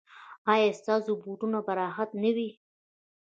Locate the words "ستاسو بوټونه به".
0.79-1.73